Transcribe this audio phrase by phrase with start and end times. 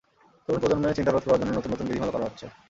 [0.49, 2.45] তরুণ প্রজন্মের চিন্তা রোধ করার জন্য নতুন নতুন বিধিমালা করা হচ্ছে।